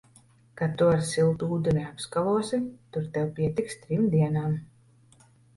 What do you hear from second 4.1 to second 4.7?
dienām.